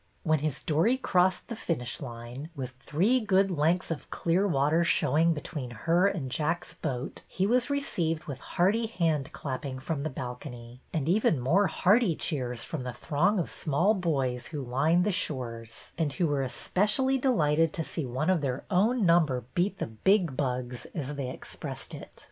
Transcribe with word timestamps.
When 0.23 0.39
his 0.39 0.63
dory 0.63 0.97
crossed 0.97 1.47
the 1.47 1.55
finish 1.55 2.01
line, 2.01 2.49
with 2.55 2.71
three 2.79 3.19
good 3.19 3.51
lengths 3.51 3.91
of 3.91 4.09
clear 4.09 4.47
water 4.47 4.83
showing 4.83 5.31
be 5.35 5.41
tween 5.41 5.69
her 5.69 6.07
and 6.07 6.31
Jack's 6.31 6.73
boat, 6.73 7.21
he 7.27 7.45
was 7.45 7.69
received 7.69 8.23
with 8.23 8.39
hearty 8.39 8.87
hand 8.87 9.31
clapping 9.31 9.77
from 9.77 10.01
the 10.01 10.09
balcony, 10.09 10.81
and 10.91 11.07
even 11.07 11.39
more 11.39 11.67
hearty 11.67 12.15
cheers 12.15 12.63
from 12.63 12.81
the 12.81 12.93
throng 12.93 13.37
of 13.37 13.47
small 13.47 13.93
boys 13.93 14.47
who 14.47 14.63
lined 14.65 15.05
the 15.05 15.11
shores 15.11 15.91
and 15.99 16.13
who 16.13 16.25
were 16.25 16.41
especially 16.41 17.19
delighted 17.19 17.71
to 17.73 17.83
see 17.83 18.07
one 18.07 18.31
of 18.31 18.41
their 18.41 18.63
own 18.71 19.05
number 19.05 19.45
beat 19.53 19.79
96 19.79 19.79
BETTY 19.79 19.83
BAIRD'S 19.83 19.99
VENTURES'' 20.01 20.01
the 20.03 20.09
big 20.09 20.35
bugs," 20.35 20.87
as 21.09 21.15
they 21.15 21.29
expressed 21.29 21.93
it. 21.93 22.19